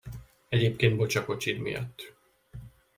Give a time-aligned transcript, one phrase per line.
[0.49, 2.13] Egyébként bocs a kocsid miatt.